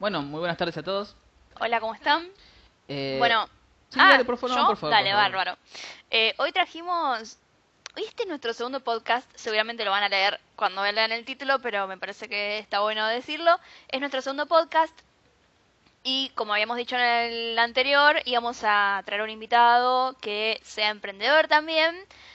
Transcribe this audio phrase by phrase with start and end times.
[0.00, 1.14] Bueno, muy buenas tardes a todos.
[1.60, 2.26] Hola, ¿cómo están?
[2.88, 3.46] Eh, bueno,
[3.90, 5.30] sí, ah, dale, por favor, por favor, Dale, por favor.
[5.32, 5.58] bárbaro.
[6.10, 7.36] Eh, hoy trajimos.
[7.94, 9.30] Hoy este es nuestro segundo podcast.
[9.34, 13.06] Seguramente lo van a leer cuando lean el título, pero me parece que está bueno
[13.08, 13.54] decirlo.
[13.88, 14.98] Es nuestro segundo podcast.
[16.02, 21.46] Y como habíamos dicho en el anterior, íbamos a traer un invitado que sea emprendedor
[21.46, 21.94] también.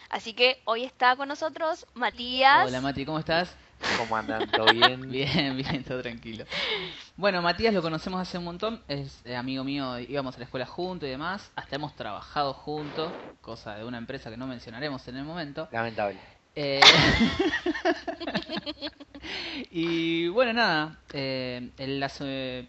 [0.09, 2.68] Así que hoy está con nosotros Matías.
[2.68, 3.55] Hola Mati, ¿cómo estás?
[3.98, 4.50] ¿Cómo andan?
[4.52, 5.10] ¿Todo bien?
[5.10, 6.46] Bien, bien, todo tranquilo.
[7.16, 10.66] Bueno, Matías lo conocemos hace un montón, es eh, amigo mío, íbamos a la escuela
[10.66, 15.18] juntos y demás, hasta hemos trabajado juntos, cosa de una empresa que no mencionaremos en
[15.18, 15.68] el momento.
[15.72, 16.18] Lamentable.
[16.55, 16.80] Eh,
[19.72, 22.68] y bueno, nada, eh, el hace...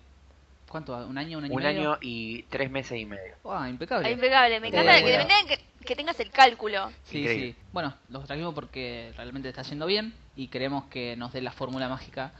[0.68, 0.96] ¿Cuánto?
[1.06, 1.38] ¿Un año?
[1.38, 1.52] ¿Un año?
[1.52, 1.80] y Un medio?
[1.92, 3.34] año y tres meses y medio.
[3.44, 4.08] Ah, impecable.
[4.08, 5.26] Ah, impecable, me encanta que, bueno.
[5.26, 6.92] tengan que, que tengas el cálculo.
[7.04, 7.52] Sí, Increíble.
[7.52, 7.58] sí.
[7.72, 11.88] Bueno, los trajimos porque realmente está yendo bien y queremos que nos dé la fórmula
[11.88, 12.32] mágica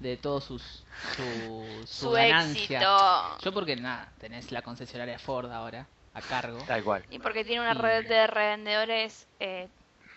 [0.00, 0.84] de todos sus
[1.16, 1.22] su,
[1.86, 2.78] su Su ganancia.
[2.80, 3.38] éxito.
[3.44, 6.58] Yo porque nada, tenés la concesionaria Ford ahora a cargo.
[6.66, 7.04] Tal cual.
[7.10, 9.68] Y porque tiene una Y- red de revendedores, eh,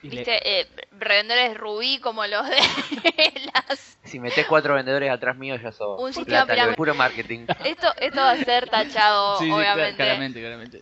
[0.02, 2.58] le- viste, eh, revendedores rubí como los de
[3.54, 3.98] las...
[4.04, 7.46] Si metés cuatro vendedores atrás mío, ya sos Un sistema plata, puro marketing.
[7.66, 9.96] Esto, esto va a ser tachado, Sí, sí, obviamente.
[9.96, 10.82] claramente, claramente.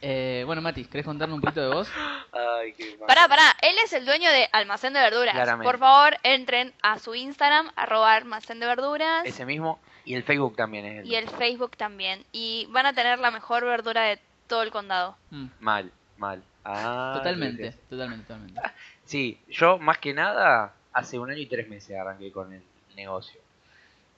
[0.00, 1.88] Eh, bueno, Mati, ¿querés contarnos un poquito de vos?
[2.32, 3.06] Ay, qué mal.
[3.06, 5.34] Pará, pará, él es el dueño de Almacén de Verduras.
[5.34, 5.70] Claramente.
[5.70, 9.24] Por favor, entren a su Instagram, arroba Almacén de Verduras.
[9.26, 9.80] Ese mismo.
[10.04, 12.24] Y el Facebook también es el Y el Facebook también.
[12.32, 15.16] Y van a tener la mejor verdura de todo el condado.
[15.30, 16.42] Mm, Mal, mal.
[16.64, 18.60] Ah, totalmente, totalmente, totalmente.
[19.04, 22.62] Sí, yo más que nada, hace un año y tres meses arranqué con el
[22.94, 23.40] negocio.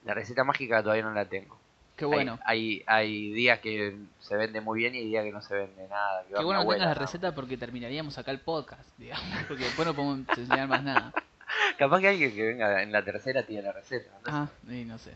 [0.04, 1.58] La receta mágica todavía no la tengo.
[2.02, 2.36] Qué bueno.
[2.44, 5.54] Hay, hay, hay días que se vende muy bien y hay días que no se
[5.54, 6.24] vende nada.
[6.24, 7.00] que Qué bueno que tengas la ¿no?
[7.00, 11.12] receta porque terminaríamos acá el podcast, digamos, porque después no podemos enseñar más nada.
[11.78, 14.10] Capaz que alguien que venga en la tercera tiene la receta.
[14.26, 14.32] ¿no?
[14.32, 15.12] Ah, y no sé.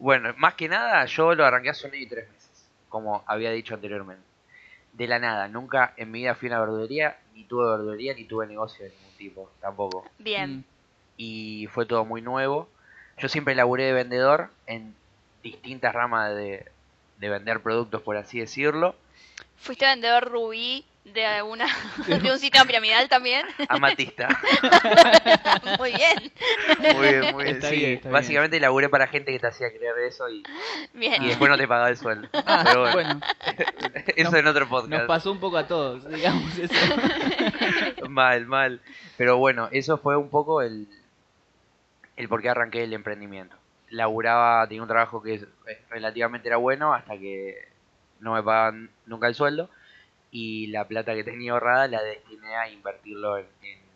[0.00, 3.52] Bueno, más que nada, yo lo arranqué hace un año y tres meses, como había
[3.52, 4.24] dicho anteriormente.
[4.94, 8.24] De la nada, nunca en mi vida fui a una verdulería, ni tuve verdulería, ni
[8.24, 10.04] tuve negocio de ningún tipo, tampoco.
[10.18, 10.64] Bien.
[11.16, 12.68] Y fue todo muy nuevo.
[13.16, 14.96] Yo siempre laburé de vendedor en
[15.52, 16.66] distintas ramas de,
[17.18, 18.94] de vender productos, por así decirlo.
[19.58, 21.66] ¿Fuiste vendedor rubí de una
[22.06, 23.46] de un sitio piramidal también?
[23.68, 24.28] Amatista.
[25.78, 26.32] Muy bien.
[26.94, 27.56] Muy bien, muy bien.
[27.56, 28.12] Está sí, bien, está bien.
[28.12, 30.42] básicamente laburé para gente que te hacía creer eso y,
[30.94, 31.22] Bien.
[31.22, 32.28] y después no te pagaba el sueldo.
[32.32, 33.20] Ah, Pero bueno, bueno,
[34.16, 35.06] eso nos- en otro nos podcast.
[35.06, 36.74] pasó un poco a todos, digamos eso.
[38.08, 38.80] Mal, mal.
[39.16, 40.86] Pero bueno, eso fue un poco el,
[42.16, 43.56] el por qué arranqué el emprendimiento.
[43.90, 47.56] Laburaba, tenía un trabajo que eh, relativamente era bueno hasta que
[48.20, 49.70] no me pagaban nunca el sueldo
[50.30, 53.86] y la plata que tenía ahorrada la destiné a invertirlo en, en-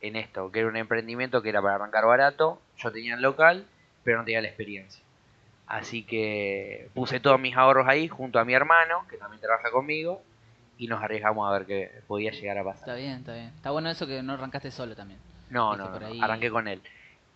[0.00, 2.60] en esto, que era un emprendimiento que era para arrancar barato.
[2.78, 3.66] Yo tenía el local,
[4.02, 5.02] pero no tenía la experiencia.
[5.66, 10.20] Así que puse todos mis ahorros ahí junto a mi hermano, que también trabaja conmigo,
[10.76, 12.80] y nos arriesgamos a ver qué podía llegar a pasar.
[12.88, 13.46] Está bien, está bien.
[13.54, 15.20] Está bueno eso que no arrancaste solo también.
[15.50, 16.82] No, Viste, no, no, por no, ahí- arranqué con él.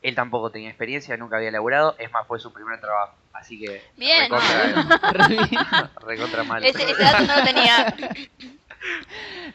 [0.06, 3.17] Él tampoco tenía experiencia, nunca había laburado, es más, fue su primer trabajo.
[3.33, 3.83] Así que.
[3.97, 4.31] Bien.
[4.31, 5.49] Recontra, Re bien.
[6.00, 6.65] recontra mal.
[6.65, 7.94] Ese, ese dato no lo tenía.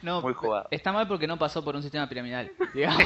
[0.01, 0.67] No, Muy jugado.
[0.71, 3.01] está mal porque no pasó por un sistema piramidal, digamos.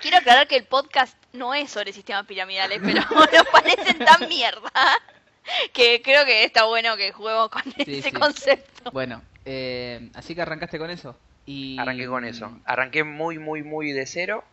[0.00, 4.70] Quiero aclarar que el podcast no es sobre sistemas piramidales, pero nos parecen tan mierda
[5.72, 8.12] que creo que está bueno que juguemos con ese sí.
[8.12, 8.92] concepto.
[8.92, 11.16] bueno, eh, así que arrancaste con eso.
[11.44, 11.76] Y...
[11.76, 12.56] Arranqué con eso.
[12.66, 14.44] Arranqué muy, muy, muy de cero.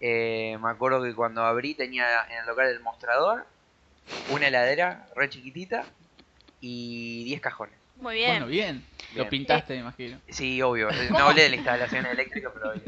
[0.00, 3.46] Eh, me acuerdo que cuando abrí tenía en el local el mostrador,
[4.30, 5.84] una heladera re chiquitita
[6.60, 7.78] y 10 cajones.
[7.96, 8.30] Muy bien.
[8.30, 8.84] Bueno, bien.
[9.14, 10.20] Lo pintaste, me imagino.
[10.28, 10.88] Sí, obvio.
[11.10, 12.82] No hablé de la instalación eléctrica, pero obvio.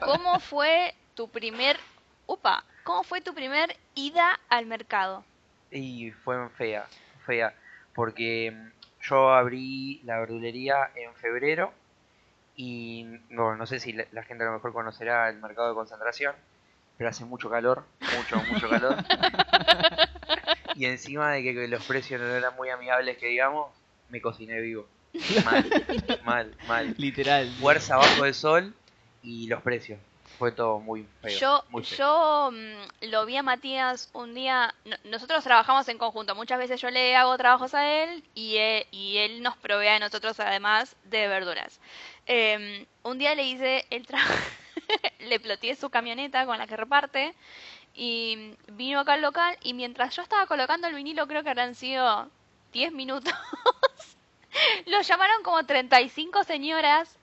[0.04, 1.78] ¿Cómo fue tu primer...
[2.26, 5.24] Upa, ¿cómo fue tu primer ida al mercado?
[5.70, 6.86] Y fue fea,
[7.24, 7.54] fea.
[7.94, 8.52] Porque
[9.00, 11.72] yo abrí la verdulería en febrero
[12.56, 15.74] y no, no sé si la, la gente a lo mejor conocerá el mercado de
[15.74, 16.34] concentración,
[16.96, 17.84] pero hace mucho calor,
[18.16, 18.96] mucho, mucho calor.
[20.74, 23.70] y encima de que, que los precios no eran muy amigables, que digamos,
[24.08, 24.86] me cociné vivo.
[25.46, 25.70] Mal,
[26.24, 26.94] mal, mal.
[26.98, 27.50] Literal.
[27.58, 28.74] Fuerza bajo del sol
[29.22, 29.98] y los precios.
[30.38, 31.38] Fue todo muy feo.
[31.38, 31.98] Yo, muy feo.
[31.98, 34.74] yo mm, lo vi a Matías un día.
[34.84, 36.34] no- nosotros trabajamos en conjunto.
[36.34, 39.98] Muchas veces yo le hago trabajos a él y él, y él nos provee a
[39.98, 41.80] nosotros además de verduras.
[42.26, 44.32] Em, un día le hice el trabajo.
[45.20, 47.34] le ploteé su camioneta con la que reparte.
[47.94, 49.56] Y vino acá al local.
[49.62, 52.28] Y mientras yo estaba colocando el vinilo, creo que habrán sido
[52.72, 53.32] 10 minutos.
[54.86, 57.16] Lo llamaron como 35 señoras,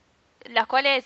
[0.44, 1.04] las cuales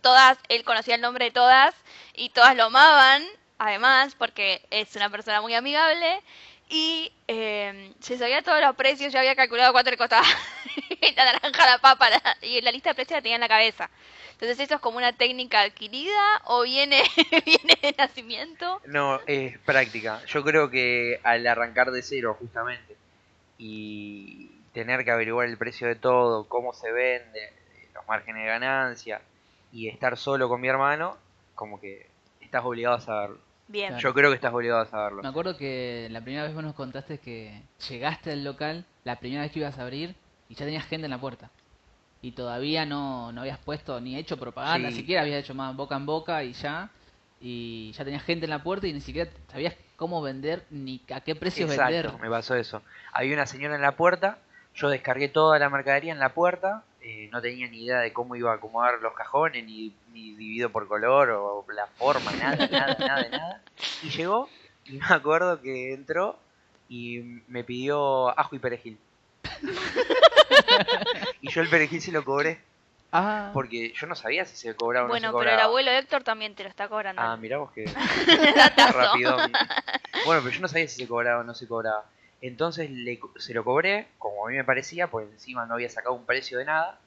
[0.00, 1.74] todas, él conocía el nombre de todas
[2.14, 3.24] y todas lo amaban
[3.58, 6.22] además, porque es una persona muy amigable
[6.68, 10.26] y eh, se sabía todos los precios, yo había calculado cuánto le costaba
[11.16, 12.08] la naranja, la papa,
[12.42, 13.90] y la lista de precios la tenía en la cabeza.
[14.32, 17.02] Entonces, ¿eso es como una técnica adquirida o viene,
[17.44, 18.80] viene de nacimiento?
[18.86, 20.22] No, es práctica.
[20.26, 22.96] Yo creo que al arrancar de cero, justamente,
[23.56, 27.52] y tener que averiguar el precio de todo, cómo se vende,
[27.94, 29.20] los márgenes de ganancia,
[29.72, 31.16] y estar solo con mi hermano,
[31.54, 32.08] como que
[32.40, 33.38] estás obligado a saberlo.
[33.68, 33.88] Bien.
[33.88, 34.02] Claro.
[34.02, 35.22] Yo creo que estás obligado a saberlo.
[35.22, 39.42] Me acuerdo que la primera vez vos nos contaste que llegaste al local, la primera
[39.42, 40.14] vez que ibas a abrir,
[40.48, 41.50] y ya tenías gente en la puerta.
[42.22, 44.96] Y todavía no, no habías puesto ni hecho propaganda, Sí.
[44.96, 46.88] siquiera habías hecho más boca en boca y ya.
[47.40, 51.20] Y ya tenías gente en la puerta y ni siquiera sabías cómo vender ni a
[51.20, 52.12] qué precio Exacto, vender.
[52.20, 52.82] me pasó eso.
[53.12, 54.38] Había una señora en la puerta,
[54.74, 58.36] yo descargué toda la mercadería en la puerta, eh, no tenía ni idea de cómo
[58.36, 62.96] iba a acomodar los cajones, ni, ni dividido por color o la forma, nada, nada,
[62.98, 63.62] nada, nada.
[64.02, 64.50] Y llegó,
[64.84, 66.38] y me acuerdo que entró
[66.86, 68.98] y me pidió ajo y perejil.
[71.40, 72.60] y yo el perejil se lo cobré,
[73.10, 76.24] Ah, porque yo no sabía si se cobraba o no Bueno, pero el abuelo Héctor
[76.24, 77.22] también te lo está cobrando.
[77.22, 77.86] Ah, mirá vos que
[78.92, 79.50] rapidón.
[80.26, 82.04] Bueno, pero yo no sabía si se cobraba o no se cobraba.
[82.40, 85.90] Entonces le, co- se lo cobré, como a mí me parecía, pues encima no había
[85.90, 86.98] sacado un precio de nada.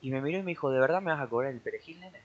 [0.00, 2.20] Y me miró y me dijo, ¿de verdad me vas a cobrar el perejil, nene?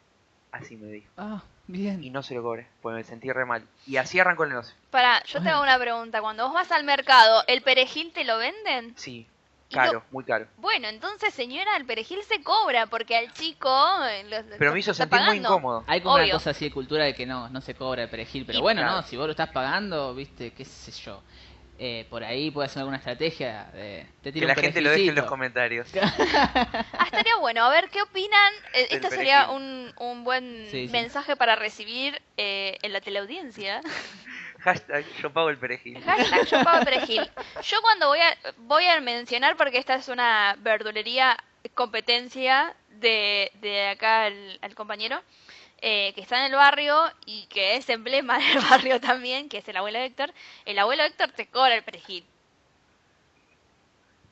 [0.52, 1.08] Así me dijo.
[1.18, 2.04] ah, bien.
[2.04, 3.64] Y no se lo cobré, pues me sentí re mal.
[3.86, 4.76] Y así arrancó el negocio.
[4.92, 6.20] Pará, yo te hago una pregunta.
[6.22, 8.94] Cuando vos vas al mercado, ¿el perejil te lo venden?
[8.98, 9.28] Sí,
[9.72, 10.48] caro, muy caro.
[10.58, 13.70] Bueno, entonces, señora, el perejil se cobra porque al chico...
[14.10, 15.50] eh, lo- Pero me hizo sentir muy pagando.
[15.50, 15.84] incómodo.
[15.88, 16.34] Hay como una Obvio.
[16.34, 18.82] cosa así de cultura de que no, no se cobra el perejil, pero Y- bueno,
[18.82, 18.98] Claro.
[18.98, 21.22] no, si vos lo estás pagando, viste, qué sé yo.
[21.81, 25.16] Eh, por ahí puede ser alguna estrategia de te Que la gente lo deje en
[25.16, 25.88] los comentarios.
[25.96, 27.64] Ah, estaría bueno.
[27.64, 28.54] A ver, ¿qué opinan?
[28.74, 30.92] Eh, Esto sería un, un buen Sí, sí.
[30.92, 33.80] mensaje para recibir eh, en la teleaudiencia.
[34.60, 36.04] Hashtag yo pago el perejil.
[36.04, 37.30] Hashtag yo pago perejil.
[37.64, 41.38] Yo cuando voy a, voy a mencionar, porque esta es una verdulería
[41.75, 45.22] competencia de, de acá al, al compañero,
[45.81, 46.96] eh, que está en el barrio
[47.26, 50.34] y que es emblema del barrio también, que es el abuelo Héctor.
[50.66, 52.26] El abuelo Héctor te cobra el perejil.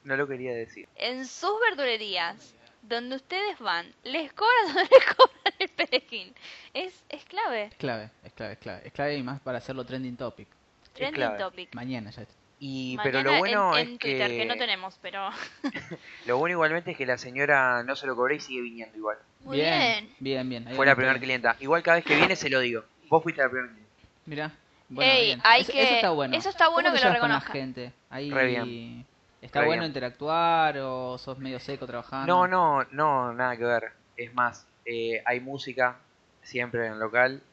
[0.03, 0.87] No lo quería decir.
[0.95, 6.33] En sus verdulerías, donde ustedes van, ¿les cobran o no les cobran el perejil?
[6.73, 7.63] Es, es clave.
[7.63, 8.81] Es clave, es clave, es clave.
[8.85, 10.47] Es clave y más para hacerlo trending topic.
[10.93, 11.75] Trending topic.
[11.75, 12.25] Mañana ya.
[12.59, 15.29] Y, Mañana pero lo bueno en, en es Twitter, que, que no tenemos, pero...
[16.25, 19.17] lo bueno igualmente es que la señora no se lo cobré y sigue viniendo igual.
[19.43, 20.09] Muy bien.
[20.19, 20.67] bien, bien.
[20.75, 21.55] Fue la primera clienta.
[21.59, 22.83] Igual cada vez que viene se lo digo.
[23.09, 23.93] Vos fuiste la primera clienta.
[24.25, 24.51] Mirá.
[24.89, 25.41] Bueno, Ey, bien.
[25.43, 26.35] hay eso, que- eso está bueno.
[26.35, 27.93] eso está bueno ¿Cómo te que lo llevas con la gente?
[28.09, 29.05] Ahí Re bien.
[29.41, 29.89] ¿Está Re bueno bien.
[29.91, 32.25] interactuar o sos medio seco trabajando?
[32.25, 33.91] No, no, no, nada que ver.
[34.15, 35.97] Es más, eh, hay música
[36.41, 37.43] siempre en el local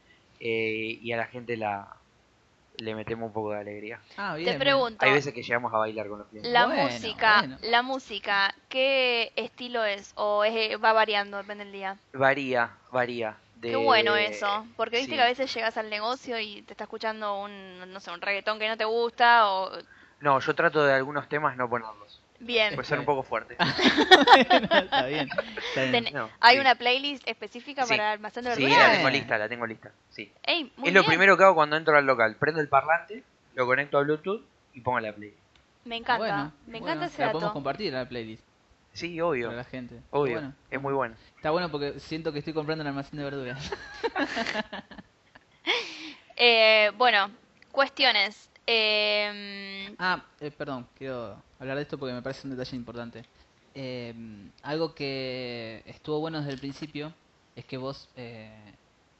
[0.40, 1.88] eh, y a la gente la
[2.78, 4.00] le metemos un poco de alegría.
[4.16, 4.44] Ah, bien.
[4.46, 4.60] Te bien.
[4.60, 6.52] pregunto, Hay veces que llegamos a bailar con los clientes.
[6.52, 7.58] la Bueno, música, bueno.
[7.62, 10.12] la música, ¿qué estilo es?
[10.16, 11.96] ¿O es, va variando, depende del día?
[12.12, 13.36] Varía, varía.
[13.56, 13.70] De...
[13.70, 15.16] Qué bueno eso, porque viste sí.
[15.16, 18.58] que a veces llegas al negocio y te está escuchando un, no sé, un reggaetón
[18.58, 19.70] que no te gusta o...
[20.20, 22.03] No, yo trato de algunos temas no ponerlos.
[22.44, 23.56] Bien, Pues son un poco fuertes.
[24.38, 25.28] está bien.
[25.68, 26.04] Está bien.
[26.04, 26.60] Ten- No, ¿hay sí.
[26.60, 27.90] una playlist específica Sí.
[27.94, 28.88] para el almacén de Sí, verduras?
[28.88, 29.92] la tengo lista, la tengo lista.
[30.10, 30.30] Sí.
[30.42, 32.36] Ey, muy es lo bien, primero que hago cuando entro al local.
[32.38, 33.22] Prendo el parlante,
[33.54, 34.42] lo conecto a Bluetooth
[34.74, 35.34] y pongo la play.
[35.84, 38.42] me encanta, Bueno, me bueno, encanta ese La podemos compartir la playlist
[38.92, 39.46] Sí, obvio.
[39.48, 40.00] para la gente.
[40.10, 40.34] Obvio.
[40.34, 40.54] bueno.
[40.70, 41.14] Es muy bueno.
[41.36, 43.72] Está bueno porque siento que estoy comprando un almacén de verduras.
[46.36, 47.30] Eh, bueno,
[47.70, 48.50] cuestiones.
[48.66, 53.24] Eh, Ah, eh, perdón, quiero hablar de esto porque me parece un detalle importante.
[53.74, 54.14] Eh,
[54.62, 57.12] algo que estuvo bueno desde el principio
[57.56, 58.50] es que vos eh,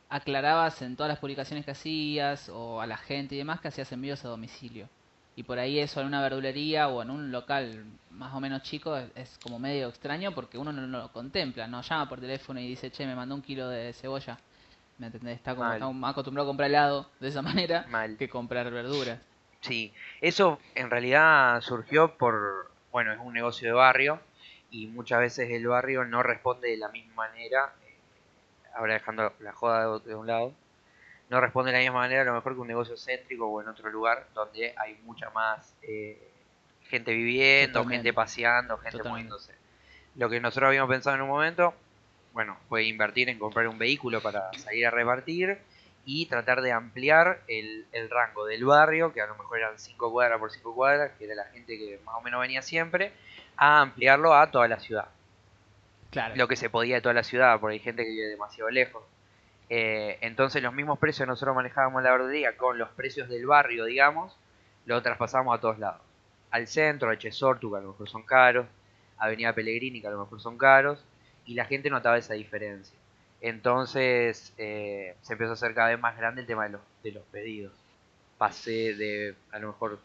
[0.09, 3.91] aclarabas en todas las publicaciones que hacías o a la gente y demás que hacías
[3.93, 4.89] envíos a domicilio.
[5.37, 8.97] Y por ahí eso en una verdulería o en un local más o menos chico
[8.97, 12.61] es, es como medio extraño porque uno no, no lo contempla, no llama por teléfono
[12.61, 14.39] y dice, che, me mandó un kilo de cebolla.
[14.99, 15.37] ¿Me entendés?
[15.37, 18.17] Está como está más acostumbrado a comprar helado de esa manera Mal.
[18.17, 19.19] que comprar verduras.
[19.65, 24.21] Sí, eso en realidad surgió por, bueno, es un negocio de barrio
[24.71, 27.95] y muchas veces el barrio no responde de la misma manera, eh,
[28.75, 30.53] ahora dejando la joda de, de un lado,
[31.31, 33.69] no responde de la misma manera a lo mejor que un negocio céntrico o en
[33.69, 36.31] otro lugar donde hay mucha más eh,
[36.91, 37.97] gente viviendo, Totalmente.
[37.97, 39.31] gente paseando, gente Totalmente.
[39.31, 39.55] moviéndose.
[40.17, 41.73] Lo que nosotros habíamos pensado en un momento,
[42.35, 45.59] bueno, fue invertir en comprar un vehículo para salir a repartir
[46.05, 50.13] y tratar de ampliar el, el rango del barrio, que a lo mejor eran 5
[50.13, 53.13] cuadras por 5 cuadras, que era la gente que más o menos venía siempre,
[53.57, 55.09] a ampliarlo a toda la ciudad.
[56.11, 56.37] Claro.
[56.37, 59.03] Lo que se podía de toda la ciudad, porque hay gente que vive demasiado lejos.
[59.71, 64.37] Eh, entonces los mismos precios nosotros manejábamos la verdulería con los precios del barrio, digamos,
[64.85, 66.03] lo traspasamos a todos lados.
[66.51, 68.67] Al centro, a Chesortu, que a lo mejor son caros,
[69.19, 71.05] Avenida Pellegrini, que a lo mejor son caros,
[71.47, 72.97] y la gente notaba esa diferencia.
[73.45, 77.13] Entonces eh, se empezó a hacer cada vez más grande el tema de los, de
[77.13, 77.75] los pedidos.
[78.39, 80.01] Pasé de a lo mejor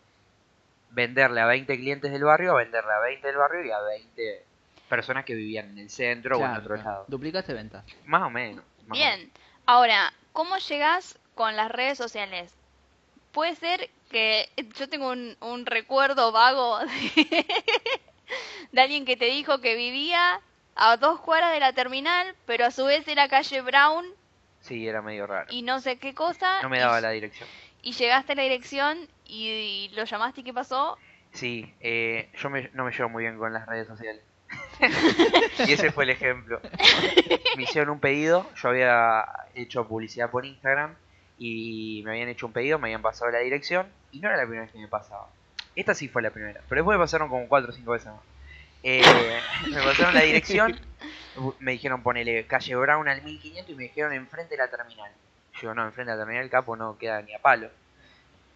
[0.90, 4.44] venderle a 20 clientes del barrio a venderle a 20 del barrio y a 20
[4.90, 6.90] personas que vivían en el centro o en otro claro.
[6.90, 7.06] lado.
[7.08, 7.86] Duplicaste ventas.
[8.04, 8.66] Más o menos.
[8.88, 9.18] más o menos.
[9.18, 9.32] Bien.
[9.66, 12.54] Ahora, ¿cómo llegas con las redes sociales?
[13.32, 17.46] Puede ser que yo tengo un, un recuerdo vago de,
[18.74, 20.42] de alguien que te dijo que vivía
[20.82, 24.06] a dos cuadras de la terminal, pero a su vez era calle Brown
[24.62, 25.48] Sí, era medio raro.
[25.50, 26.62] y no sé qué cosa.
[26.62, 27.48] No me y- daba la dirección.
[27.82, 30.98] Y llegaste a la dirección y, y lo llamaste y qué pasó.
[31.32, 34.22] Sí, eh, yo me- no me llevo muy bien con las redes sociales.
[35.68, 36.60] y ese fue el ejemplo.
[37.56, 40.96] Me hicieron un pedido, yo había hecho publicidad por Instagram
[41.38, 44.44] y me habían hecho un pedido, me habían pasado la dirección y no era la
[44.44, 45.28] primera vez que me pasaba.
[45.76, 48.22] Esta sí fue la primera, pero después me pasaron como 4 o 5 veces más.
[48.84, 50.80] Eh, me pasaron la dirección,
[51.60, 55.12] me dijeron ponele calle Brown al 1500 y me dijeron enfrente de la terminal.
[55.62, 57.70] Yo no, enfrente de la terminal el capo no queda ni a palo.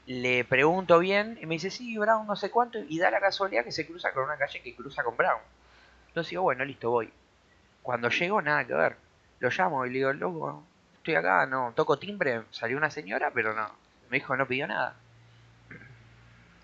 [0.05, 3.63] Le pregunto bien y me dice, sí, Brown no sé cuánto, y da la casualidad
[3.63, 5.41] que se cruza con una calle que cruza con Brown.
[6.07, 7.11] Entonces digo, bueno, listo, voy.
[7.81, 8.95] Cuando llego, nada que ver.
[9.39, 10.63] Lo llamo y le digo, loco,
[10.95, 13.69] estoy acá, no, toco timbre, salió una señora, pero no.
[14.09, 14.95] Me dijo, no pidió nada.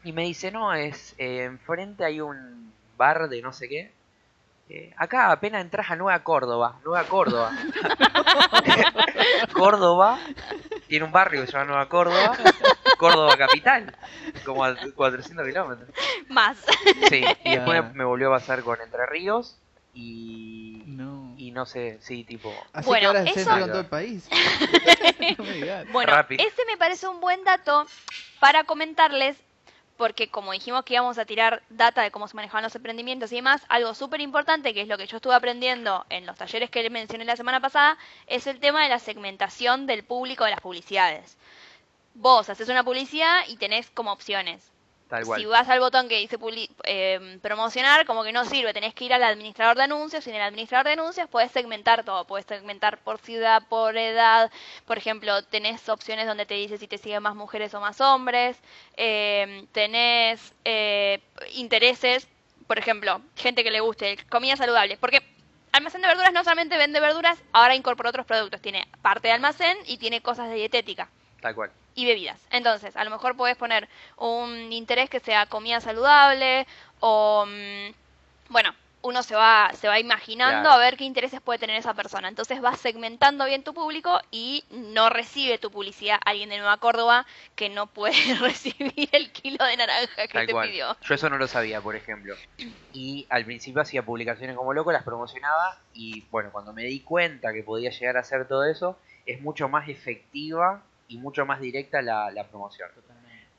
[0.03, 3.91] Y me dice, no, es, eh, enfrente hay un bar de no sé qué.
[4.69, 7.51] Eh, acá apenas entras a Nueva Córdoba, Nueva Córdoba.
[9.53, 10.19] Córdoba,
[10.87, 12.37] tiene un barrio que se llama Nueva Córdoba,
[12.97, 13.95] Córdoba capital,
[14.45, 15.89] como a 400 kilómetros.
[16.27, 16.57] Más.
[17.09, 17.91] Sí, y después Ah.
[17.95, 19.57] me volvió a pasar con Entre Ríos
[19.95, 21.33] y, No.
[21.37, 24.29] y no sé, sí, tipo, Así Bueno, que ahora eso- con todo el país.
[25.37, 25.87] no me digas.
[25.91, 27.85] Bueno, ese me parece un buen dato
[28.39, 29.35] para comentarles,
[29.99, 33.35] porque como dijimos que íbamos a tirar data de cómo se manejaban los emprendimientos y
[33.35, 36.89] demás, algo súper importante, que es lo que yo estuve aprendiendo en los talleres que
[36.89, 41.37] mencioné la semana pasada, es el tema de la segmentación del público de las publicidades.
[42.13, 44.71] Vos haces una publicidad y tenés como opciones.
[45.09, 45.41] Tal cual.
[45.41, 49.05] Si vas al botón que dice publi- eh, promocionar, como que no sirve, tenés que
[49.05, 52.45] ir al administrador de anuncios y en el administrador de anuncios puedes segmentar todo, puedes
[52.45, 54.51] segmentar por ciudad, por edad,
[54.85, 58.55] por ejemplo, tenés opciones donde te dice si te siguen más mujeres o más hombres,
[58.95, 61.19] eh, tenés eh,
[61.55, 62.27] intereses,
[62.67, 65.21] por ejemplo, gente que le guste comida saludable, porque
[65.71, 69.77] Almacén de verduras no solamente vende verduras, ahora incorporó otros productos, tiene parte de almacén
[69.85, 71.09] y tiene cosas de dietética.
[71.41, 71.71] Tal cual.
[71.99, 72.39] Y bebidas.
[72.51, 76.65] Entonces, a lo mejor puedes poner un interés que sea comida saludable
[77.01, 80.75] o mm, bueno, uno se va se va imaginando Claro.
[80.75, 82.27] a ver qué intereses puede tener esa persona.
[82.27, 87.25] Entonces, vas segmentando bien tu público y no recibe tu publicidad alguien de Nueva Córdoba
[87.55, 90.69] que no puede recibir el kilo de naranja que Tal te cual.
[90.69, 90.97] pidió.
[91.01, 92.35] Yo eso no lo sabía, por ejemplo.
[92.93, 97.51] Y al principio hacía publicaciones como loco, las promocionaba y bueno, cuando me di cuenta
[97.53, 102.01] que podía llegar a hacer todo eso, es mucho más efectiva y mucho más directa
[102.01, 102.89] la, la promoción.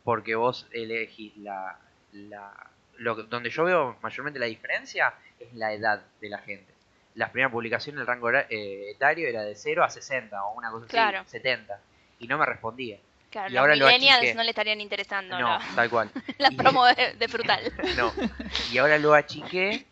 [0.02, 1.78] Porque vos elegís la,
[2.12, 2.52] la
[2.96, 6.72] lo, que- donde yo veo mayormente la diferencia es la edad de la gente.
[7.16, 10.86] Las primeras publicaciones el rango eh, etario era de 0 a 60 o una cosa
[10.86, 11.18] Claro.
[11.20, 11.78] así, 70.
[12.20, 12.98] Y no me respondía.
[13.30, 16.10] Claro, Y los ahora lo millennials no le estarían interesando No, la, tal cual.
[16.38, 17.72] la Y- promo de, de frutal.
[17.96, 18.12] No.
[18.72, 19.86] Y ahora lo achiqué.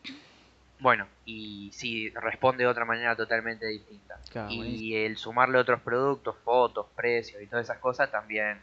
[0.81, 4.17] Bueno, y sí, responde de otra manera totalmente distinta.
[4.31, 8.61] Claro, y el sumarle otros productos, fotos, precios y todas esas cosas también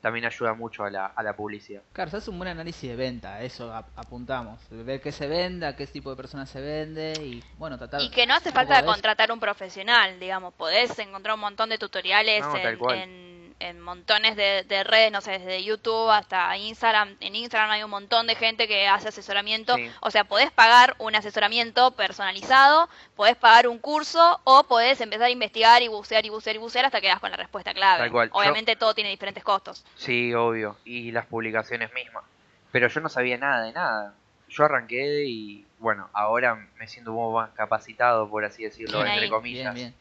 [0.00, 1.82] también ayuda mucho a la, a la publicidad.
[1.92, 4.60] Claro, se hace un buen análisis de venta, eso ap- apuntamos.
[4.70, 8.02] Ver qué se vende, a qué tipo de personas se vende y, bueno, tratar...
[8.02, 11.78] Y que no hace falta de contratar un profesional, digamos, podés encontrar un montón de
[11.78, 17.16] tutoriales No, en- en montones de, de redes, no sé, desde YouTube hasta Instagram.
[17.20, 19.90] En Instagram hay un montón de gente que hace asesoramiento, Sí.
[20.00, 25.30] o sea, podés pagar un asesoramiento personalizado, podés pagar un curso o podés empezar a
[25.30, 27.98] investigar y bucear y bucear y bucear hasta que das con la respuesta clave.
[28.00, 28.28] Tal cual.
[28.28, 29.84] Yo- Obviamente todo tiene diferentes costos.
[29.96, 30.76] Sí, obvio.
[30.84, 32.24] Y las publicaciones mismas.
[32.70, 34.14] Pero yo no sabía nada de nada.
[34.50, 39.08] Yo arranqué y bueno, ahora me siento un poco más capacitado, por así decirlo, Bien
[39.08, 39.30] entre ahí.
[39.30, 39.74] comillas.
[39.74, 39.94] Bien, bien.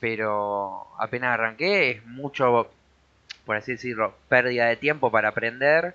[0.00, 2.70] pero apenas arranqué es mucho,
[3.48, 5.94] por así decirlo, pérdida de tiempo para aprender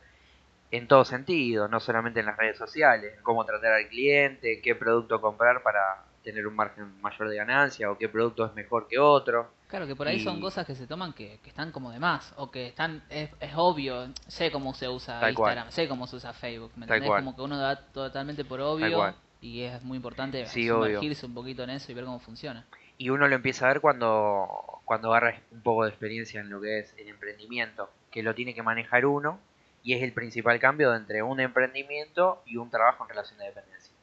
[0.72, 5.22] en todo sentido, no solamente en las redes sociales, cómo tratar al cliente, qué producto
[5.22, 9.51] comprar para tener un margen mayor de ganancia o qué producto es mejor que otro.
[9.67, 12.33] Claro, que por ahí son cosas que se toman que, que están como de más,
[12.38, 15.51] o que están, es, es obvio, sé cómo se usa Tal cual.
[15.51, 17.10] Instagram, sé cómo se usa Facebook, ¿me Tal entendés?
[17.10, 17.24] cual.
[17.24, 21.62] Como que uno da totalmente por obvio y es muy importante Sí, sumergirse un poquito
[21.62, 22.65] en eso y ver cómo funciona.
[22.97, 26.62] Y uno lo empieza a ver cuando, cuando agarra un poco de experiencia en lo
[26.62, 29.39] que es el emprendimiento, que lo tiene que manejar uno
[29.83, 33.93] y es el principal cambio entre un emprendimiento y un trabajo en relación de dependencia.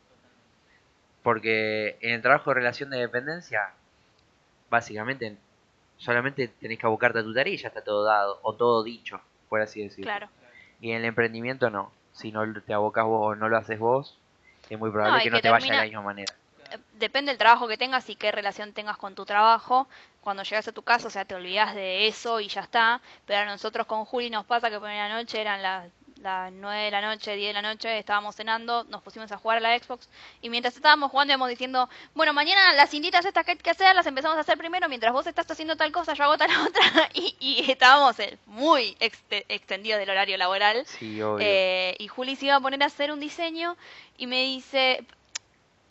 [1.22, 3.70] Porque en el trabajo de relación de dependencia,
[4.68, 5.36] básicamente
[5.96, 9.20] solamente tenés que abocarte a tu tarea y ya está todo dado, o todo dicho,
[9.48, 10.04] por así decirlo.
[10.04, 10.28] Claro.
[10.80, 11.92] Y en el emprendimiento no.
[12.12, 14.18] Si no te abocas vos o no lo haces vos,
[14.68, 16.34] es muy probable No, que no te vaya de la misma manera.
[16.94, 19.88] Depende del trabajo que tengas y qué relación tengas con tu trabajo.
[20.20, 23.00] Cuando llegas a tu casa, o sea, te olvidas de eso y ya está.
[23.26, 25.88] Pero a nosotros con Juli nos pasa que por la noche eran las
[26.20, 29.56] las 9 de la noche, 10 de la noche, estábamos cenando, nos pusimos a jugar
[29.56, 30.06] a la Xbox
[30.42, 33.96] y mientras estábamos jugando íbamos diciendo, bueno, mañana las cintitas estas que hay que hacer
[33.96, 37.08] las empezamos a hacer primero, mientras vos estás haciendo tal cosa, yo hago tal otra
[37.14, 40.84] y, y estábamos eh, muy exte- extendidos del horario laboral.
[40.84, 41.38] Sí, obvio.
[41.40, 43.78] Eh, y Juli se iba a poner a hacer un diseño
[44.18, 45.02] y me dice,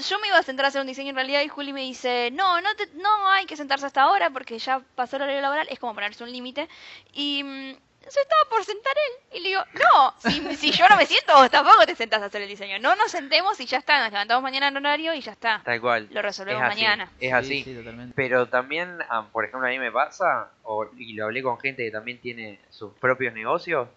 [0.08, 2.30] yo me iba a sentar a hacer un diseño en realidad y Juli me dice,
[2.32, 5.68] no, no, te- no hay que sentarse hasta ahora porque ya pasó el horario laboral,
[5.70, 6.68] es como ponerse un límite.
[7.14, 7.76] Y mm,
[8.08, 11.34] se estaba por sentar él y le digo, no, si, si yo no me siento,
[11.36, 12.80] vos tampoco te sentás a hacer el diseño.
[12.80, 15.62] No nos sentemos y ya está, nos levantamos mañana en horario y ya está.
[15.64, 16.08] Tal cual.
[16.12, 17.04] Lo resolvemos es así, mañana.
[17.20, 17.64] Es Sí, así.
[17.66, 18.14] Sí, totalmente.
[18.16, 21.84] Pero también, ah, por ejemplo, a mí me pasa, o- y lo hablé con gente
[21.84, 23.90] que también tiene sus propios negocios,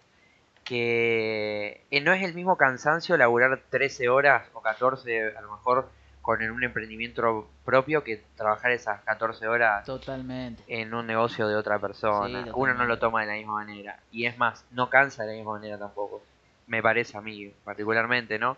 [0.63, 5.89] que eh, no es el mismo cansancio laburar 13 horas o 14 a lo mejor
[6.21, 10.63] con un emprendimiento propio que trabajar esas 14 horas Totalmente.
[10.67, 12.43] en un negocio de otra persona.
[12.45, 13.99] Sí, Uno no lo toma de la misma manera.
[14.09, 16.23] Y es más, no cansa de la misma manera tampoco.
[16.67, 18.55] Me parece a mí, particularmente, ¿no?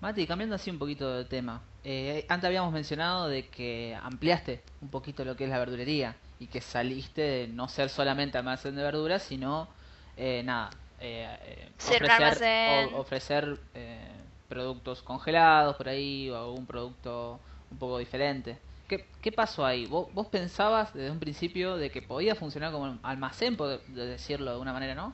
[0.00, 1.60] Mati, cambiando así un poquito de tema.
[1.84, 6.48] eh, antes habíamos mencionado de que ampliaste un poquito lo que es la verdulería y
[6.48, 9.68] que saliste de no ser solamente almacén de verduras, sino
[10.16, 12.94] eh, nada, eh, eh, ofrecer, almacén.
[12.94, 14.08] o- ofrecer eh,
[14.48, 17.40] productos congelados por ahí o algún producto
[17.70, 18.58] un poco diferente.
[18.88, 19.86] ¿Qué, qué pasó ahí?
[19.86, 24.52] ¿Vos, vos pensabas desde un principio de que podía funcionar como almacén, por de- decirlo
[24.52, 25.12] de una manera, ¿no?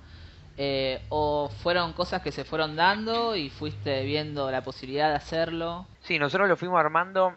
[0.57, 5.87] Eh, ¿O fueron cosas que se fueron dando y fuiste viendo la posibilidad de hacerlo?
[6.03, 7.35] Sí, nosotros lo fuimos armando.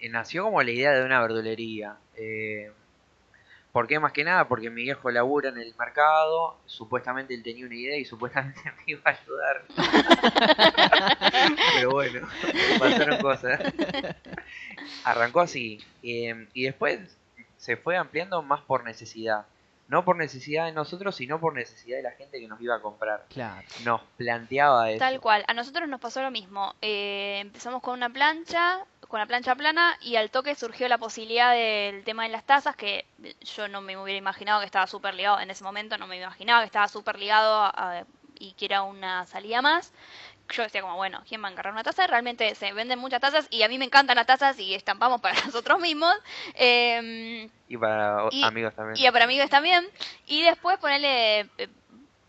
[0.00, 1.96] eh, nació como la idea de una verdulería.
[2.16, 2.70] Eh,
[3.72, 4.48] ¿Por qué más que nada?
[4.48, 6.56] Porque mi viejo labura en el mercado.
[6.66, 9.64] Supuestamente él tenía una idea y supuestamente me iba a ayudar.
[11.74, 12.28] Pero bueno,
[12.78, 13.60] pasaron cosas.
[15.04, 15.82] Arrancó así.
[16.02, 16.98] eh, y después
[17.56, 19.46] se fue ampliando más por necesidad.
[19.88, 22.80] No por necesidad de nosotros, sino por necesidad de la gente que nos iba a
[22.80, 23.26] comprar.
[23.28, 23.66] Claro.
[23.84, 25.00] Nos planteaba eso.
[25.00, 26.74] Tal cual, a nosotros nos pasó lo mismo.
[26.80, 31.52] Eh, empezamos con una plancha, con la plancha plana, y al toque surgió la posibilidad
[31.52, 33.04] del tema de las tazas, que
[33.56, 36.60] yo no me hubiera imaginado que estaba súper ligado, en ese momento no me imaginaba
[36.60, 38.04] que estaba súper ligado a- a-
[38.38, 39.92] y que era una salida más.
[40.52, 42.06] Yo decía como, bueno, ¿quién va a encargar una taza?
[42.06, 45.34] Realmente se venden muchas tazas y a mí me encantan las tazas y estampamos para
[45.54, 46.14] nosotros mismos.
[46.54, 48.96] Em, Y para Y- amigos también.
[49.06, 49.86] y para amigos también.
[50.26, 51.48] Y después ponerle.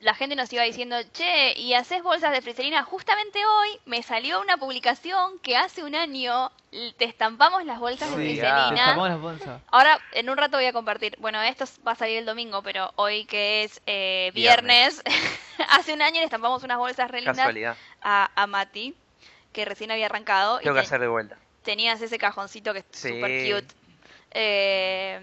[0.02, 2.82] La gente nos iba diciendo, che, ¿y haces bolsas de friserina?
[2.84, 6.52] Justamente hoy me salió una publicación que hace un año
[6.98, 8.70] te estampamos las bolsas de Sí, friserina.
[8.72, 9.62] Destapamos las bolsas.
[9.68, 11.16] Ahora, en un rato voy a compartir.
[11.20, 15.04] Bueno, esto va a salir el domingo, pero hoy que es eh, viernes,
[15.70, 17.78] hace un año le estampamos unas bolsas re lindas Casualidad.
[18.02, 18.96] a, a Mati,
[19.54, 20.60] que recién había arrancado.
[20.62, 21.38] y Tengo que te- hacer de vuelta.
[21.62, 23.10] tenías ese cajoncito que es Sí.
[23.10, 23.30] super
[23.62, 23.76] cute.
[24.32, 25.20] Eh,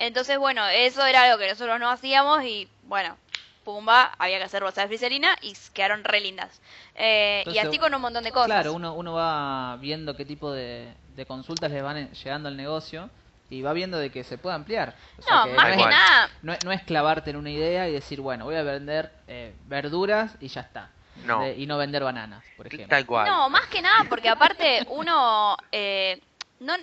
[0.00, 3.16] entonces, bueno, eso era algo que nosotros no hacíamos y, bueno,
[3.64, 6.60] pumba, había que hacer bolsas de friserina y quedaron re lindas.
[6.94, 8.46] Eh, y así con un montón de cosas.
[8.46, 12.56] Claro, uno, uno va viendo qué tipo de, de consultas le van en- llegando al
[12.56, 13.10] negocio
[13.50, 14.94] y va viendo de que se puede ampliar.
[15.18, 17.36] O sea no, que más no que es, nada, no, es- no es clavarte en
[17.36, 20.90] una idea y decir, bueno, voy a vender eh, verduras y ya está.
[21.24, 21.42] No.
[21.42, 22.88] De- y no vender bananas, por ejemplo.
[22.88, 23.26] Tal cual.
[23.28, 26.18] no, más que nada, porque aparte uno, eh,
[26.60, 26.74] no,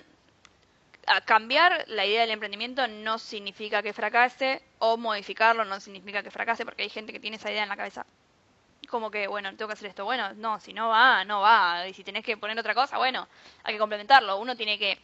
[1.06, 6.30] a cambiar la idea del emprendimiento no significa que fracase o modificarlo no significa que
[6.30, 8.04] fracase porque hay gente que tiene esa idea en la cabeza
[8.88, 11.94] como que bueno tengo que hacer esto bueno no si no va no va y
[11.94, 13.26] si tenés que poner otra cosa bueno
[13.64, 14.98] hay que complementarlo uno tiene que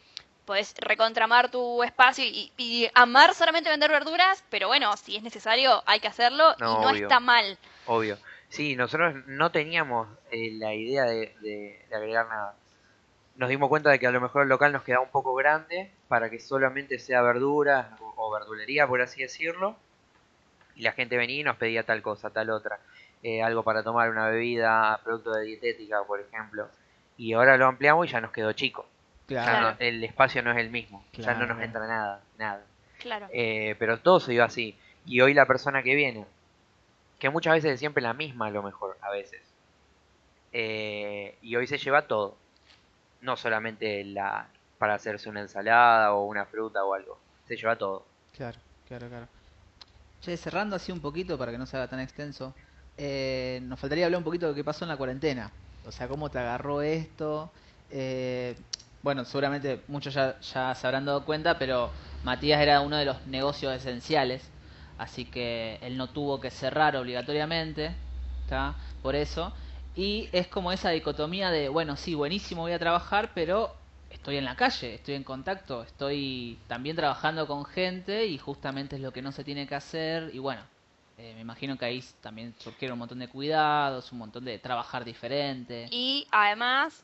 [0.45, 5.83] podés recontramar tu espacio y, y amar solamente vender verduras pero bueno si es necesario
[5.85, 7.01] hay que hacerlo No, y no obvio.
[7.07, 8.17] está mal Obvio.
[8.49, 12.55] Sí, nosotros no teníamos eh, la idea de, de- de agregar nada.
[13.37, 15.91] Nos dimos cuenta de que a lo mejor el local nos quedaba un poco grande
[16.07, 19.75] para que solamente sea verduras o, o verdulería, por así decirlo.
[20.75, 22.79] Y la gente venía y nos pedía tal cosa, tal otra.
[23.23, 26.67] Eh, algo para tomar, una bebida, producto de dietética, por ejemplo.
[27.17, 28.85] Y ahora lo ampliamos y ya nos quedó chico.
[29.27, 29.71] Ya Claro.
[29.71, 31.03] no- el espacio no es el mismo.
[31.13, 32.63] ya no nos entra nada, nada.
[32.99, 34.77] claro Eh, pero todo se dio así.
[35.05, 36.25] Y hoy la persona que viene,
[37.19, 39.41] que muchas veces es siempre la misma a lo mejor, a veces.
[40.53, 42.35] eh, y hoy se lleva todo.
[43.21, 47.17] No solamente la, para hacerse una ensalada o una fruta o algo.
[47.47, 48.05] Se lleva todo.
[48.35, 49.27] Claro, claro, claro.
[50.21, 52.53] Che, cerrando así un poquito para que no se haga tan extenso,
[52.97, 55.51] eh, nos faltaría hablar un poquito de qué pasó en la cuarentena.
[55.85, 57.51] O sea, cómo te agarró esto.
[57.89, 58.55] Eh,
[59.01, 61.91] bueno, seguramente muchos ya, ya se habrán dado cuenta, pero
[62.23, 64.43] Matías era uno de los negocios esenciales,
[64.97, 67.95] así que él no tuvo que cerrar obligatoriamente,
[68.43, 68.75] ¿está?
[69.01, 69.53] Por eso.
[69.97, 73.73] Y es como esa dicotomía de, bueno, sí, buenísimo, voy a trabajar, pero
[74.11, 79.01] estoy en la calle, estoy en contacto, estoy también trabajando con gente y justamente es
[79.01, 80.29] lo que no se tiene que hacer.
[80.33, 80.61] Y bueno,
[81.17, 85.03] eh, me imagino que ahí también surgieron un montón de cuidados, un montón de trabajar
[85.03, 85.87] diferente.
[85.89, 87.03] Y además,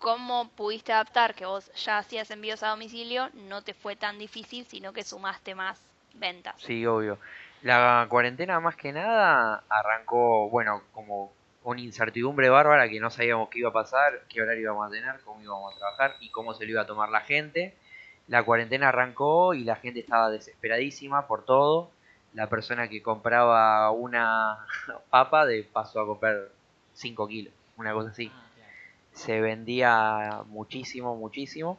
[0.00, 4.66] cómo pudiste adaptar que vos ya hacías envíos a domicilio, no te fue tan difícil,
[4.66, 5.80] sino que sumaste más
[6.14, 6.56] ventas.
[6.58, 7.16] Sí, obvio.
[7.62, 11.37] La cuarentena más que nada arrancó, bueno, como
[11.68, 15.20] una incertidumbre bárbara que no sabíamos qué iba a pasar, qué horario íbamos a tener,
[15.20, 17.74] cómo íbamos a trabajar y cómo se lo iba a tomar la gente.
[18.26, 21.90] La cuarentena arrancó y la gente estaba desesperadísima por todo.
[22.32, 24.64] La persona que compraba una
[25.10, 26.48] papa de pasó a comprar
[26.94, 28.32] 5 kilos, una cosa así.
[29.12, 31.78] Se vendía muchísimo, muchísimo.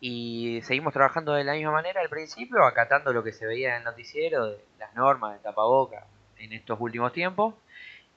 [0.00, 3.76] Y seguimos trabajando de la misma manera al principio, acatando lo que se veía en
[3.76, 6.04] el noticiero, de las normas de tapaboca
[6.36, 7.54] en estos últimos tiempos.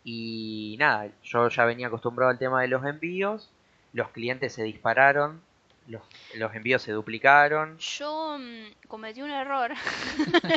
[0.10, 3.50] Y nada, yo ya venía acostumbrado al tema de los envíos,
[3.92, 5.42] los clientes se dispararon,
[5.90, 6.02] los,
[6.36, 7.78] los envíos se duplicaron.
[7.78, 9.74] Yo mm, cometí un error.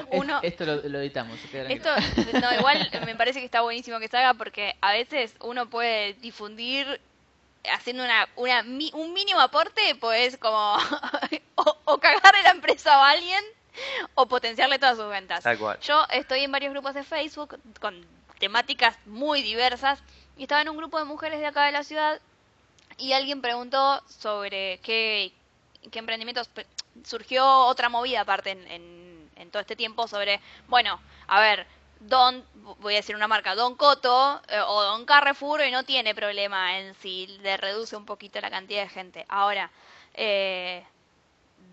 [0.00, 1.38] Es- Uno- Esto lo, lo editamos.
[1.68, 1.90] Esto,
[2.40, 6.14] no, igual me parece que está buenísimo que se haga porque a veces uno puede
[6.14, 7.00] difundir
[7.70, 8.62] haciendo una, una
[8.94, 10.76] un mínimo aporte, pues como
[11.56, 13.44] o, o cagarle la empresa a alguien
[14.14, 15.44] o potenciarle todas sus ventas.
[15.80, 18.04] Yo estoy en varios grupos de Facebook con
[18.38, 20.02] temáticas muy diversas
[20.36, 22.20] y estaba en un grupo de mujeres de acá de la ciudad
[22.98, 25.32] y alguien preguntó sobre qué,
[25.90, 26.48] qué emprendimientos
[27.04, 31.66] surgió otra movida aparte en, en- en todo este tiempo sobre, bueno, a ver,
[32.00, 32.44] Don,
[32.80, 36.78] voy a decir una marca, Don Coto eh, o Don Carrefour y no tiene problema
[36.78, 39.24] en si le reduce un poquito la cantidad de gente.
[39.28, 39.70] Ahora,
[40.14, 40.84] eh,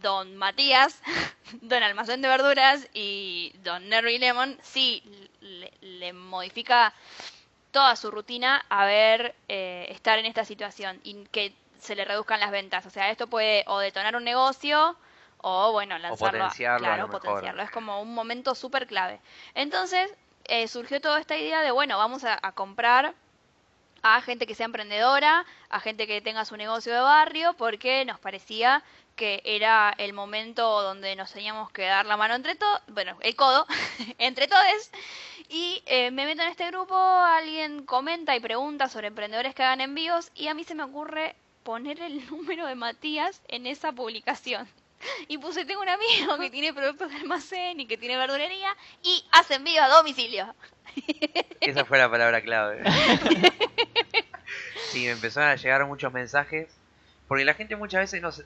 [0.01, 1.01] Don Matías,
[1.61, 5.03] Don Almacén de Verduras y Don Nerry Lemon sí
[5.41, 6.93] le, le modifica
[7.71, 12.39] toda su rutina a ver eh, estar en esta situación y que se le reduzcan
[12.39, 12.85] las ventas.
[12.85, 14.95] O sea, esto puede o detonar un negocio
[15.39, 16.43] o, bueno, lanzarlo.
[16.43, 17.61] a- potenciarlo claro, potenciarlo.
[17.63, 19.19] Es como un momento súper clave.
[19.53, 20.09] Entonces,
[20.45, 23.13] eh, surgió toda esta idea de, bueno, vamos a, a comprar
[24.01, 28.19] a gente que sea emprendedora, a gente que tenga su negocio de barrio, porque nos
[28.19, 28.83] parecía
[29.17, 33.35] que era el momento donde nos teníamos que dar la mano entre todos, bueno, el
[33.35, 33.67] codo,
[34.17, 34.91] entre todos.
[35.49, 39.81] Y eh, me meto en este grupo, alguien comenta y pregunta sobre emprendedores que hagan
[39.81, 44.67] envíos y a mí se me ocurre poner el número de Matías en esa publicación.
[45.27, 49.23] Y puse, tengo un amigo que tiene productos de almacén y que tiene verdulería y
[49.31, 50.55] hace envío a domicilio.
[51.61, 52.83] Esa fue la palabra clave.
[54.91, 56.69] Sí, me empezaron a llegar muchos mensajes.
[57.27, 58.45] Porque la gente muchas veces no se-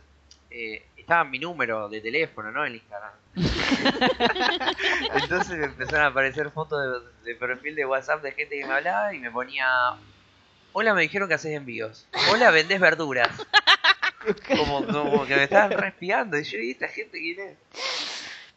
[0.52, 2.66] eh, estaba mi número de teléfono, ¿no?
[2.66, 3.12] En Instagram.
[5.16, 8.74] Entonces me empezaron a aparecer fotos de, de perfil de WhatsApp de gente que me
[8.74, 9.68] hablaba y me ponía.
[10.74, 12.08] Hola, me dijeron que haces envíos.
[12.32, 13.30] Hola, vendés verduras.
[14.48, 16.38] Como, como que me estaban respiando.
[16.38, 17.58] Y yo, ¿y esta gente quién es?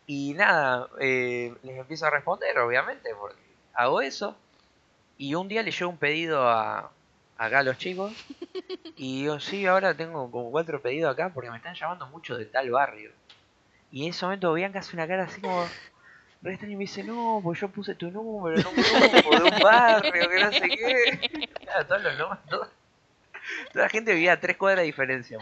[0.07, 3.41] Y nada, eh, les empiezo a responder, obviamente, porque
[3.73, 4.37] hago eso.
[5.17, 6.91] Y un día le llegó un pedido a
[7.39, 8.13] acá los chicos.
[8.97, 12.47] Y digo, sí, ahora tengo como cuatro pedidos acá porque me están llamando mucho de
[12.47, 13.11] tal barrio.
[13.91, 15.67] Y en ese momento Bianca hace una cara así como.
[16.43, 20.13] re y me dice, no, pues yo puse tu número un grupo de un barrio,
[20.13, 21.49] que no sé qué.
[21.89, 22.41] Todos los nombres,
[23.73, 25.39] Toda la gente vivía a tres cuadras de diferencia.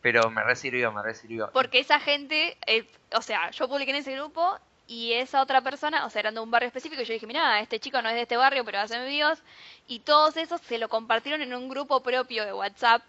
[0.00, 1.50] Pero me resirvió, me resirvió.
[1.52, 6.04] Porque esa gente, eh, o sea, yo publiqué en ese grupo y esa otra persona,
[6.06, 8.14] o sea, eran de un barrio específico, y yo dije, mira, este chico no es
[8.14, 9.38] de este barrio, pero hace envíos,
[9.86, 13.02] y todos esos se lo compartieron en un grupo propio de WhatsApp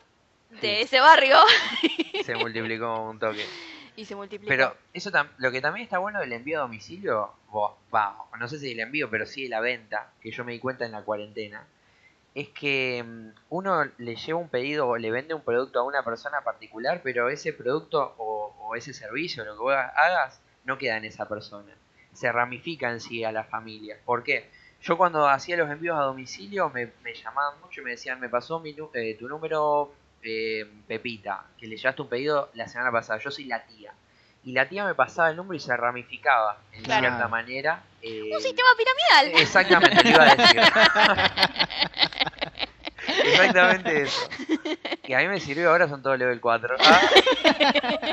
[0.50, 0.82] de Sí.
[0.84, 1.38] ese barrio
[2.26, 3.46] Se multiplicó un toque.
[3.96, 4.50] y se multiplicó.
[4.50, 8.48] Pero eso tam- lo que también está bueno del envío a domicilio, vos, va, no
[8.48, 10.92] sé si el envío, pero sí de la venta, que yo me di cuenta en
[10.92, 11.66] la cuarentena,
[12.36, 16.04] es que mm, uno le lleva un pedido o le vende un producto a una
[16.04, 20.98] persona particular, pero ese producto o, o ese servicio, lo que vos hagas, no queda
[20.98, 21.74] en esa persona.
[22.14, 23.98] Se ramifica en sí a la familia.
[24.06, 24.50] ¿Por qué?
[24.82, 28.30] Yo cuando hacía los envíos a domicilio me, me llamaban mucho y me decían, me
[28.30, 33.20] pasó mi, eh, tu número eh, Pepita, que le llevaste un pedido la semana pasada,
[33.20, 33.94] yo soy la tía.
[34.46, 37.08] Y la tía me pasaba el número y se ramificaba en Claro.
[37.08, 37.82] cierta manera.
[38.02, 39.42] eh, Un sistema piramidal.
[39.42, 40.62] Exactamente, lo iba a decir.
[43.26, 44.30] Exactamente eso.
[45.08, 46.76] Y a mí me sirvió, ahora son todos level 4.
[46.80, 47.02] Ah.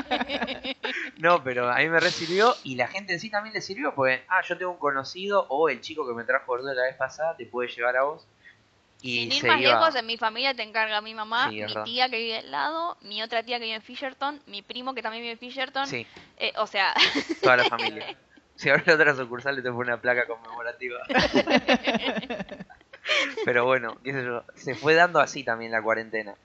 [1.21, 3.93] No, pero a mí me re sirvió y la gente en sí también le sirvió
[3.93, 6.95] porque, ah, yo tengo un conocido o el chico que me trajo verdura la vez
[6.95, 8.25] pasada te puede llevar a vos.
[9.01, 11.61] Y Sin ir más iba- lejos, en mi familia te encarga mi mamá, Sí, mi
[11.61, 11.83] verdad.
[11.83, 15.01] tía que vive al lado, mi otra tía que vive en Fisherton, mi primo que
[15.03, 15.85] también vive en Fisherton.
[15.87, 16.05] Sí,
[16.37, 16.93] Eh, o sea,
[17.41, 18.05] toda la familia.
[18.55, 20.99] Si ahora otra sucursal le tengo una placa conmemorativa.
[23.45, 26.35] Pero bueno, qué sé yo, se fue dando así también la cuarentena.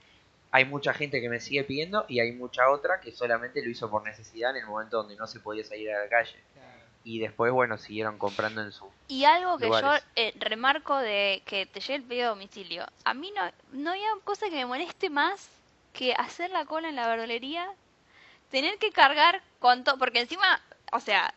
[0.51, 3.91] Hay mucha gente que me sigue pidiendo y hay mucha otra que solamente lo hizo
[3.91, 6.39] por necesidad en el momento donde no se podía salir a la calle.
[7.05, 8.91] Y después, bueno, siguieron comprando en su...
[9.07, 10.03] y algo que Lugares.
[10.03, 12.85] yo eh, remarco de que te llegue el pedido a domicilio.
[13.05, 15.49] A mí no, no había cosa que me moleste más
[15.93, 17.71] que hacer la cola en la verdulería,
[18.51, 20.61] tener que cargar con todo, porque encima,
[20.93, 21.33] o sea,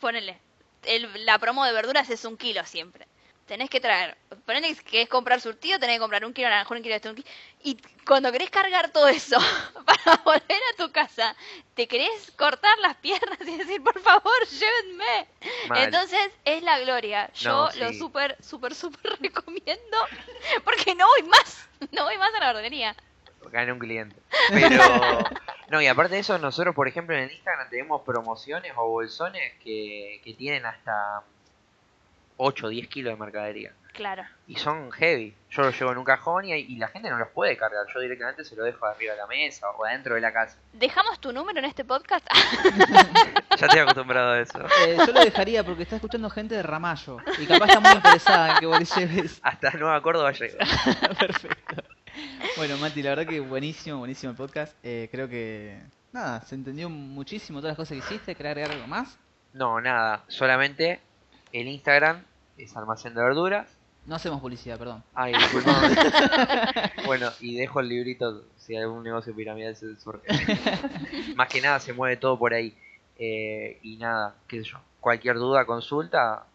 [0.00, 0.38] ponele,
[0.84, 3.06] el- la promo de verduras es un kilo siempre.
[3.48, 6.74] Tenés que traer, ponele que es comprar surtido, tenés que comprar un kilo de naranja,
[6.74, 7.28] un kilo de esto, un kilo.
[7.64, 9.38] Y cuando querés cargar todo eso
[9.86, 11.34] para volver a tu casa,
[11.74, 15.26] te querés cortar las piernas y decir, por favor, llévenme.
[15.68, 15.84] Mal.
[15.84, 17.30] Entonces es la gloria.
[17.32, 19.96] Yo No, lo súper, súper, súper recomiendo
[20.62, 22.94] porque no voy más, no voy más a la verdulería.
[23.50, 24.14] gané un cliente.
[24.50, 24.82] Pero,
[25.70, 29.54] no, y aparte de eso, nosotros, por ejemplo, en el Instagram tenemos promociones o bolsones
[29.64, 31.22] que, que tienen hasta
[32.38, 33.72] 8 o 10 kilos de mercadería.
[33.92, 34.22] Claro.
[34.46, 35.34] Y son heavy.
[35.50, 37.84] Yo los llevo en un cajón y, y la gente no los puede cargar.
[37.92, 40.56] Yo directamente se lo dejo arriba de la mesa o adentro de la casa.
[40.72, 42.26] ¿Dejamos tu número en este podcast?
[43.58, 44.60] Ya estoy acostumbrado a eso.
[44.86, 47.16] Eh, yo lo dejaría porque está escuchando gente de Ramallo.
[47.40, 49.40] Y capaz está muy interesada en que vos le lleves.
[49.42, 50.58] Hasta Nueva Córdoba llego.
[51.18, 51.82] Perfecto.
[52.56, 54.76] Bueno, Mati, la verdad que buenísimo, buenísimo el podcast.
[54.84, 55.82] Eh, creo que.
[56.12, 58.36] Nada, se entendió muchísimo todas las cosas que hiciste.
[58.36, 59.18] ¿Querés agregar algo más?
[59.52, 60.22] No, nada.
[60.28, 61.00] Solamente
[61.52, 62.24] el Instagram
[62.56, 63.68] es almacén de verduras.
[64.06, 65.02] No hacemos publicidad, perdón.
[65.14, 65.34] Ay,
[67.06, 70.26] bueno, y dejo el librito si algún negocio piramidal se surge.
[71.36, 72.74] Más que nada se mueve todo por ahí.
[73.18, 74.78] Eh, y nada, qué sé yo.
[75.00, 76.46] Cualquier duda, consulta,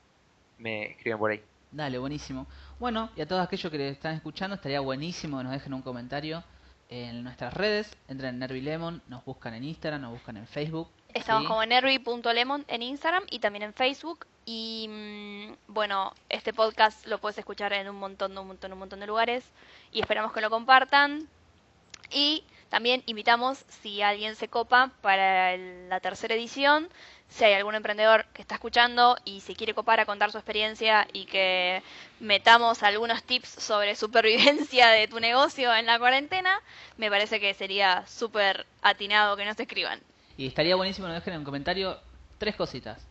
[0.58, 1.44] me escriben por ahí.
[1.72, 2.48] Dale, buenísimo.
[2.80, 5.82] Bueno, y a todos aquellos que le están escuchando, estaría buenísimo que nos dejen un
[5.82, 6.44] comentario
[6.90, 7.96] en nuestras redes.
[8.08, 10.90] Entren en Nervilemon, nos buscan en Instagram, nos buscan en Facebook.
[11.14, 11.48] Estamos ¿sí?
[11.48, 14.26] como nervi.lemon en Instagram y también en Facebook.
[14.46, 19.00] Y mm, bueno, este podcast lo puedes escuchar en un montón, un montón, un montón
[19.00, 19.44] de lugares.
[19.92, 21.28] Y esperamos que lo compartan.
[22.12, 26.90] Y también invitamos, si alguien se copa, para la tercera edición,
[27.30, 31.08] si hay algún emprendedor que está escuchando y se quiere copar a contar su experiencia
[31.14, 31.84] y que
[32.20, 36.60] metamos algunos tips sobre supervivencia de tu negocio en la cuarentena,
[36.98, 40.02] me parece que sería súper atinado que nos escriban.
[40.38, 42.00] Y estaría buenísimo que nos dejen en un comentario
[42.38, 43.06] tres cositas.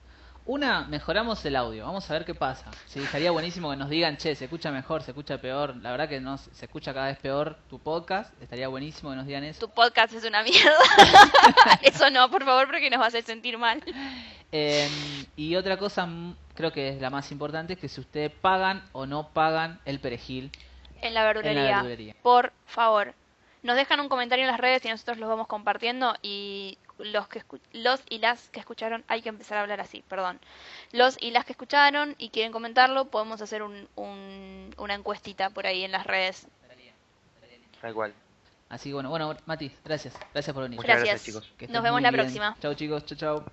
[0.45, 1.87] Una, mejoramos el audio.
[1.87, 2.69] Vamos a ver qué pasa.
[2.87, 5.77] Sí, estaría buenísimo que nos digan, che, se escucha mejor, se escucha peor.
[5.77, 8.33] La verdad que no se escucha cada vez peor tu podcast.
[8.43, 9.61] Estaría buenísimo que nos digan eso.
[9.61, 10.73] Tu podcast es una mierda.
[11.83, 13.81] Eso no, por favor, porque nos va a hacer sentir mal.
[14.51, 14.89] Eh,
[15.37, 16.09] y otra cosa,
[16.55, 20.01] creo que es la más importante, es que si ustedes pagan o no pagan el
[20.01, 20.51] perejil
[21.03, 21.61] En la verdulería.
[21.63, 22.17] en la verdulería.
[22.21, 23.15] Por favor.
[23.63, 27.41] Nos dejan un comentario en las redes y nosotros los vamos compartiendo y los que
[27.47, 30.41] escu- los y las que escucharon, hay que empezar a hablar así, perdón.
[30.93, 35.67] Los y las que escucharon y quieren comentarlo, podemos hacer un, un- una encuestita por
[35.67, 36.47] ahí en las redes.
[37.81, 38.15] Tal cual.
[38.69, 40.15] Así que bueno, bueno, Mati, gracias.
[40.33, 40.77] Gracias por venir.
[40.79, 41.25] Muchas Gracias.
[41.27, 41.71] gracias, chicos.
[41.71, 42.21] Nos vemos la bien.
[42.23, 42.57] próxima.
[42.61, 43.45] Chau chicos, chau chau.